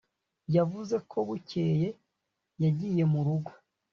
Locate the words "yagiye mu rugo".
2.63-3.51